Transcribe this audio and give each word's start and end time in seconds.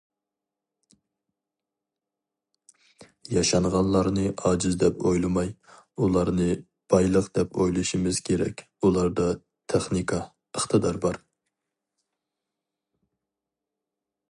ياشانغانلارنى 3.33 4.23
ئاجىز 4.31 4.77
دەپ 4.83 5.03
ئويلىماي، 5.09 5.51
ئۇلارنى 6.05 6.47
بايلىق 6.95 7.27
دەپ 7.39 7.59
ئويلىشىمىز 7.61 8.21
كېرەك، 8.31 8.63
ئۇلاردا 8.87 9.27
تېخنىكا، 9.75 10.23
ئىقتىدار 10.31 10.97
بار. 11.05 11.21